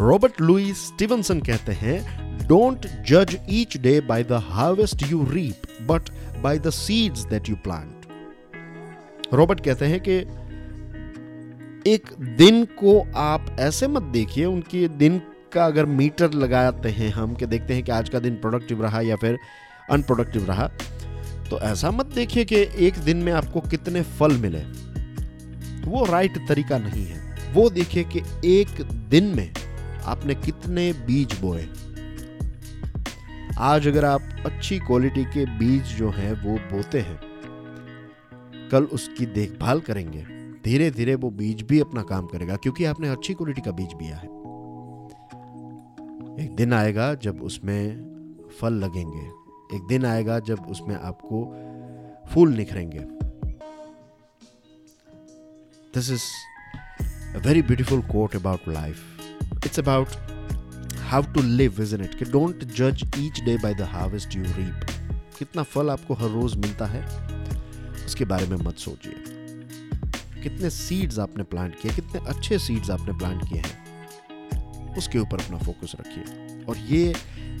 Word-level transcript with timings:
Robert 0.00 0.40
Louis 0.40 0.72
Stevenson 0.72 1.40
कहते 1.40 1.72
हैं 1.72 2.38
don't 2.46 2.86
जज 3.08 3.36
each 3.50 3.76
day 3.76 4.00
by 4.00 4.22
the 4.22 4.32
harvest 4.32 5.02
you 5.10 5.26
reap 5.30 5.62
but 5.90 6.10
by 6.42 6.58
the 6.58 6.70
seeds 6.70 7.24
that 7.24 7.48
you 7.48 7.56
plant 7.56 8.06
Robert 9.34 9.64
कहते 9.64 9.86
हैं 9.86 10.00
कि 10.00 10.16
एक 11.90 12.06
दिन 12.36 12.64
को 12.64 13.12
आप 13.16 13.56
ऐसे 13.60 13.86
मत 13.88 14.02
देखिए, 14.02 14.44
उनके 14.44 14.88
दिन 14.88 15.20
का 15.52 15.66
अगर 15.66 15.86
मीटर 15.86 16.32
लगाते 16.32 16.88
हैं 16.88 17.10
हम, 17.10 17.34
कि 17.34 17.46
देखते 17.46 17.74
हैं 17.74 17.82
कि 17.82 17.92
आज 17.92 18.08
का 18.08 18.18
दिन 18.18 18.34
प्रोडक्टिव 18.34 18.82
रहा 18.82 19.00
या 19.00 19.16
फिर 19.16 19.38
अनप्रोडक्टिव 19.90 20.46
रहा 20.46 20.68
तो 21.50 21.60
ऐसा 21.60 21.90
मत 21.90 22.06
देखिए 22.06 22.44
कि 22.44 22.56
एक 22.78 22.98
दिन 22.98 23.16
में 23.16 23.32
आपको 23.32 23.60
कितने 23.60 24.02
फल 24.02 24.32
मिले। 24.32 24.60
वो 25.90 26.04
राइट 26.04 26.38
तरीका 26.48 26.78
नहीं 26.78 27.06
है। 27.06 27.52
वो 27.52 27.70
देखिए 27.70 28.04
कि 28.04 28.22
एक 28.44 28.82
दिन 29.10 29.24
में 29.24 29.50
आपने 30.00 30.34
कितने 30.34 30.92
बीज 30.92 31.38
बोए? 31.40 31.68
आज 33.58 33.88
अगर 33.88 34.04
आप 34.04 34.22
अच्छी 34.46 34.78
क्वालिटी 34.78 35.24
के 35.24 35.44
बीज 35.58 35.82
जो 35.82 36.10
हैं, 36.10 36.32
वो 36.44 36.56
बोते 36.72 37.00
हैं, 37.00 37.18
कल 38.72 38.84
उसकी 38.84 39.26
देखभाल 39.26 39.80
करेंगे। 39.80 40.22
धीरे 40.64 40.90
धीरे 40.90 41.14
वो 41.14 41.30
बीज 41.30 41.62
भी 41.62 41.80
अपना 41.80 42.02
काम 42.02 42.26
करेगा, 42.26 42.56
क्योंकि 42.56 42.84
आपने 42.84 43.08
अच्छी 43.08 43.34
क्वालिटी 43.34 43.60
का 43.60 43.70
बीज 43.70 43.94
बिया 43.94 44.16
है। 44.16 44.28
एक 46.44 46.54
दिन 46.56 46.72
आएगा 46.72 47.14
जब 47.14 47.42
उसमें 47.42 48.48
फल 48.60 48.74
लगेंगे। 48.74 49.26
एक 49.76 49.86
दिन 49.88 50.04
आएगा 50.04 50.38
जब 50.40 50.66
उसमें 50.66 50.94
आपको 50.96 51.44
फूल 52.34 52.52
निखरेंगे। 52.52 52.98
This 55.94 56.10
is 56.10 57.36
a 57.36 57.38
very 57.38 57.62
beautiful 57.62 58.02
quote 58.02 58.36
about 58.36 58.68
life 58.68 59.19
it's 59.56 59.78
about 59.78 60.08
how 61.10 61.22
to 61.34 61.42
live 61.42 61.82
is 61.82 61.94
it 61.96 62.18
कि 62.18 62.24
डोंट 62.26 62.64
जज 62.76 63.10
each 63.18 63.40
day 63.40 63.56
by 63.56 63.74
the 63.74 63.88
harvest 63.92 64.36
you 64.36 64.42
reap 64.44 64.86
कितना 65.38 65.62
फल 65.64 65.90
आपको 65.90 66.14
हर 66.14 66.28
रोज 66.30 66.56
मिलता 66.56 66.86
है, 66.86 67.02
उसके 68.06 68.24
बारे 68.24 68.46
में 68.46 68.56
मत 68.58 68.78
सोचिए। 68.78 69.14
कितने 70.42 70.70
सीड्स 70.70 71.18
आपने 71.18 71.42
प्लांट 71.44 71.74
किए, 71.80 71.92
कितने 71.92 72.20
अच्छे 72.28 72.58
सीड्स 72.58 72.90
आपने 72.90 73.16
प्लांट 73.18 73.48
किए 73.48 73.58
हैं, 73.58 74.94
उसके 74.96 75.18
ऊपर 75.18 75.40
अपना 75.40 75.58
फोकस 75.58 75.92
रखिए। 76.00 76.64
और 76.64 76.76
ये 76.88 77.14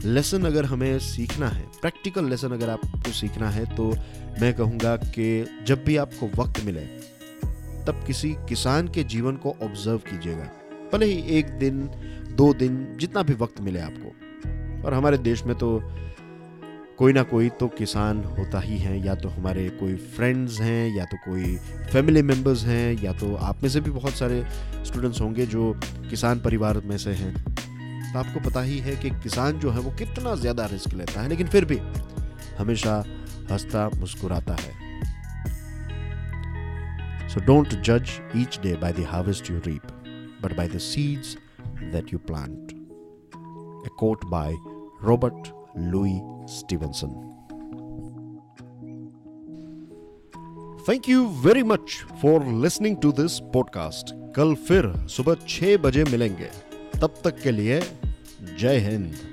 लेसन 0.04 0.44
अगर 0.44 0.64
हमें 0.64 0.98
सीखना 0.98 1.48
है 1.48 1.62
प्रैक्टिकल 1.80 2.28
लेसन 2.30 2.52
अगर 2.52 2.70
आपको 2.70 3.12
सीखना 3.12 3.50
है 3.50 3.64
तो 3.76 3.90
मैं 4.40 4.52
कहूँगा 4.54 4.96
कि 4.96 5.64
जब 5.66 5.84
भी 5.84 5.96
आपको 5.96 6.26
वक्त 6.36 6.64
मिले, 6.64 6.84
तब 7.86 8.04
किसी 8.06 8.30
किसान 8.48 8.88
के 8.88 9.04
जीवन 9.06 9.36
को 9.36 9.56
ऑब्ज़र्व 9.62 9.98
कीजिएगा। 10.06 10.50
भले 10.92 11.06
ही 11.06 11.38
एक 11.38 11.46
दिन, 11.46 11.80
दो 12.36 12.52
दिन, 12.54 12.96
जितना 13.00 13.22
भी 13.22 13.34
वक्त 13.34 13.60
मिले 13.60 13.80
आपको। 13.80 14.86
और 14.86 14.94
हमारे 14.94 15.18
देश 15.18 15.44
में 15.44 15.58
तो 15.58 15.82
कोई 16.98 17.12
ना 17.12 17.22
कोई 17.22 17.48
तो 17.48 17.68
किसान 17.68 18.24
होता 18.24 18.60
ही 18.60 18.78
है, 18.78 19.06
या 19.06 19.14
तो 19.14 19.28
हमारे 19.28 19.68
कोई 19.68 19.94
फ्रेंड्स 19.94 20.60
हैं, 20.60 20.96
या 20.96 21.04
तो 21.04 21.16
कोई 21.16 21.56
फैमिली 21.92 22.22
मेंबर्स 22.22 22.64
हैं, 22.64 23.02
या 23.02 23.12
तो 23.12 23.34
आप 23.34 23.62
में 23.62 23.70
से 23.70 23.80
भी 23.80 23.90
बहुत 23.90 24.12
सारे 24.12 24.44
स्टूडेंट्स 24.84 25.20
होंगे 25.20 25.46
जो 25.46 25.72
किसान 26.10 26.40
परिवार 26.40 26.80
में 26.84 26.98
से 26.98 27.10
हैं। 27.10 27.34
तो 28.12 28.18
आपको 28.18 28.40
पता 28.40 28.62
ही 28.62 28.78
है 28.78 28.96
कि 28.96 29.10
किसान 29.10 29.58
जो 29.58 29.70
है 29.70 29.80
वो 29.80 29.90
कितना 29.90 30.34
ज़्यादा 30.34 30.66
रिस्क 30.66 30.94
लेता 30.94 31.20
है, 31.22 31.28
लेकिन 31.28 31.46
फिर 31.46 31.64
भी 31.64 31.78
हमेशा 32.58 33.04
हंसता 33.50 33.88
मुस्कुराता 33.88 34.54
है। 34.54 34.72
सो 37.28 37.40
डोंट 37.40 37.68
जज 37.68 38.10
each 38.36 38.60
day 38.62 38.74
by 38.74 38.92
the 38.92 39.06
harvest 39.08 39.50
you 39.50 39.56
reap 39.56 39.82
but 40.42 40.56
by 40.56 40.66
the 40.66 40.80
seeds 40.80 41.36
that 41.92 42.12
you 42.12 42.18
plant. 42.30 42.72
A 43.86 43.90
quote 43.98 44.24
by 44.30 44.48
Robert 45.02 45.52
Louis 45.92 46.20
Stevenson. 46.58 47.18
Thank 50.88 51.08
you 51.08 51.26
very 51.44 51.62
much 51.62 51.96
for 52.22 52.44
listening 52.62 52.96
to 52.96 53.10
this 53.12 53.38
podcast 53.54 54.14
कल 54.36 54.54
फिर 54.68 54.92
सुबह 55.16 55.34
छह 55.48 55.76
बजे 55.76 56.04
मिलेंगे 56.04 56.50
तब 57.00 57.20
तक 57.24 57.40
के 57.42 57.50
लिए 57.50 57.80
जय 58.58 58.78
हिंद 58.88 59.29